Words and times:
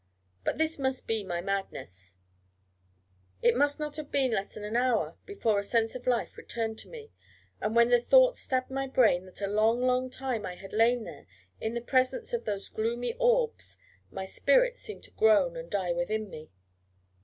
But 0.43 0.57
this 0.57 0.79
must 0.79 1.05
be 1.05 1.23
my 1.23 1.41
madness.... 1.41 2.15
It 3.43 3.55
must 3.55 3.77
have 3.77 4.09
been 4.11 4.31
not 4.31 4.35
less 4.37 4.55
than 4.55 4.63
an 4.63 4.75
hour 4.75 5.15
before 5.27 5.59
a 5.59 5.63
sense 5.63 5.93
of 5.93 6.07
life 6.07 6.37
returned 6.39 6.79
to 6.79 6.87
me; 6.89 7.11
and 7.59 7.75
when 7.75 7.89
the 7.91 7.99
thought 7.99 8.35
stabbed 8.35 8.71
my 8.71 8.87
brain 8.87 9.27
that 9.27 9.41
a 9.41 9.47
long, 9.47 9.83
long 9.83 10.09
time 10.09 10.43
I 10.43 10.55
had 10.55 10.73
lain 10.73 11.03
there 11.03 11.27
in 11.59 11.75
the 11.75 11.81
presence 11.81 12.33
of 12.33 12.45
those 12.45 12.67
gloomy 12.67 13.13
orbs, 13.19 13.77
my 14.09 14.25
spirit 14.25 14.75
seemed 14.79 15.03
to 15.03 15.11
groan 15.11 15.55
and 15.55 15.69
die 15.69 15.91
within 15.93 16.31
me. 16.31 16.49